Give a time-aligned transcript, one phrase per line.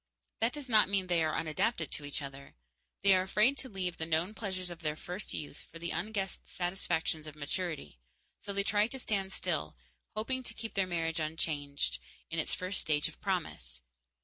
[0.39, 2.55] That does not mean they are unadapted to each other.
[3.03, 6.47] They are afraid to leave the known pleasures of their first youth for the unguessed
[6.47, 7.99] satisfactions of maturity,
[8.41, 9.75] so they try to stand still,
[10.15, 11.99] hoping to keep their marriage, unchanged,
[12.31, 13.83] in its first stage of promise.